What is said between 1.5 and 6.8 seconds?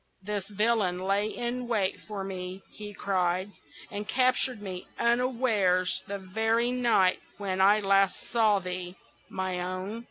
wait for me," he cried, "and captured me unawares the very